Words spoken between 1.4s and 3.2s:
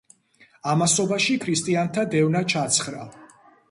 ქრისტიანთა დევნა ჩაცხრა.